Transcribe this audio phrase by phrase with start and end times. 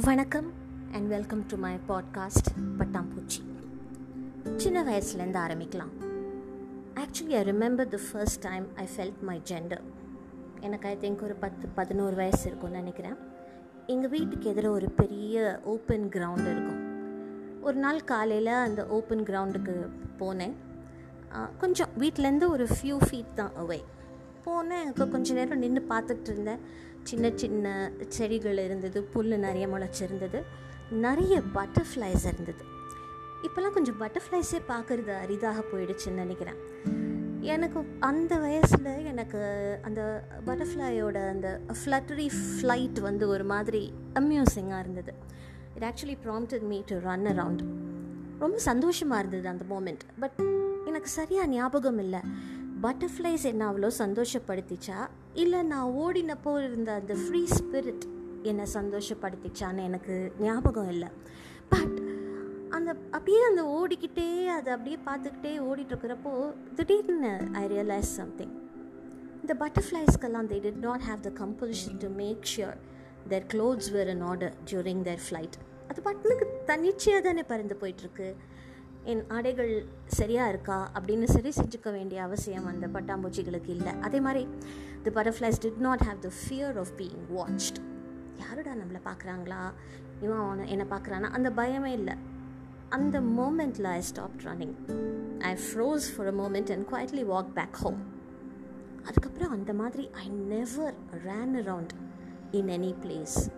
[0.00, 0.52] வணக்கம்
[0.92, 2.46] and welcome to my podcast
[2.78, 3.40] பட்டாம்பூச்சி.
[4.56, 5.92] சின்ன வயசுலேருந்து ஆரம்பிக்கலாம்.
[6.94, 9.80] Actually I remember the first time I felt my gender
[10.60, 13.16] எனக்கு ஐ திங்க் ஒரு பத்து பதினோரு வயசு இருக்கும்னு நினைக்கிறேன்.
[13.86, 16.80] எங்கள் வீட்டுக்கு எதிர ஒரு பெரிய ஓப்பன் கிரவுண்ட் இருக்கும்.
[17.62, 19.88] ஒரு நாள் காலையில் அந்த ஓப்பன் கிரவுண்டுக்கு
[20.18, 20.54] போனேன்.
[21.58, 23.82] கொஞ்சம் வீட்டிலேருந்து ஒரு ஃபியூ ஃபீட் தான் அவே
[24.46, 26.62] போனேன் எனக்கு கொஞ்ச நேரம் நின்று பார்த்துட்டு இருந்தேன்.
[27.02, 30.40] சின்ன சின்ன செடிகள் இருந்தது புல் நிறைய முளைச்சிருந்தது.
[30.90, 32.64] நிறைய பட்டர்ஃப்ளைஸ் இருந்தது.
[33.46, 36.58] இப்போல்லாம் கொஞ்சம் பட்டர்ஃப்ளைஸே பார்க்குறது அரிதாக போயிடுச்சுன்னு நினைக்கிறேன்.
[37.40, 39.40] எனக்கு அந்த வயசில் எனக்கு
[39.82, 45.14] அந்த பட்டர்ஃப்ளையோட அந்த ஃப்ளட்டரி ஃப்ளைட் வந்து ஒரு மாதிரி அம்யூசிங்காக இருந்தது.
[45.74, 47.62] It actually prompted me to run around
[48.38, 50.38] ரொம்ப சந்தோஷமாக இருந்தது அந்த மூமெண்ட் பட்
[50.86, 52.20] எனக்கு சரியாக ஞாபகம் இல்லை.
[52.84, 55.08] பட்டர்ஃப்ளைஸ் என்ன அவ்வளோ சந்தோஷப்படுத்திச்சா?
[55.32, 58.04] இல்லை நான் ஓடினப்போ இருந்த அந்த ஃப்ரீ ஸ்பிரிட்
[58.42, 61.08] என்னை சந்தோஷப்படுத்திச்சான்னு எனக்கு ஞாபகம் இல்லை.
[61.68, 61.98] பட்
[62.70, 66.32] அந்த அப்படியே அந்த ஓடிக்கிட்டே அதை அப்படியே பார்த்துக்கிட்டே ஓடிட்டுருக்கிறப்போ
[66.74, 68.54] திடீர்னு ஐ ரியலைஸ் சம்திங்
[69.40, 72.78] இந்த பட்டர்ஃப்ளைஸ்க்கெல்லாம் they did not have the compulsion to make sure
[73.28, 75.58] their clothes were in order during their flight
[75.88, 78.28] அது பட்டனுக்கு தன்னிச்சையாக தானே பறந்து போயிட்டுருக்கு.
[79.04, 83.92] என் ஆடைகள் சரியாக இருக்கா அப்படின்னு சரி செஞ்சுக்க வேண்டிய அவசியம் அந்த பட்டாம்பூச்சிகளுக்கு இல்லை.
[84.00, 84.48] அதே மாதிரி
[85.02, 87.80] the butterflies did not have the fear of being watched
[88.38, 89.62] யாருடா நம்மளை பார்க்குறாங்களா
[90.20, 92.14] இவன் அவனை என்னை பார்க்குறானா அந்த பயமே இல்லை.
[92.88, 94.74] அந்த மூமெண்ட்டில் I stop running
[95.38, 98.00] I froze for a moment and quietly walk back home
[99.04, 100.94] அதுக்கப்புறம் அந்த மாதிரி I never
[101.26, 101.94] ran around
[102.50, 103.50] in any place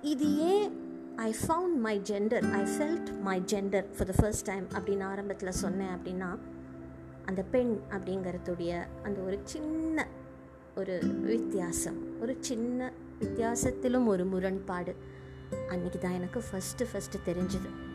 [0.00, 0.83] இது ஏன்
[1.16, 5.88] I found my gender I felt my gender for the first time அப்படின்னு ஆரம்பத்தில் சொன்னேன்
[5.88, 6.38] அப்படின்னா
[7.24, 10.06] அந்த பெண் அப்படிங்கிறதுடைய அந்த ஒரு சின்ன
[10.76, 12.20] ஒரு வித்தியாசம்.
[12.20, 14.96] ஒரு சின்ன வித்தியாசத்திலும் ஒரு முரண்பாடு.
[15.68, 17.93] அன்றைக்கி தான் எனக்கு ஃபஸ்ட்டு ஃபஸ்ட்டு தெரிஞ்சுது.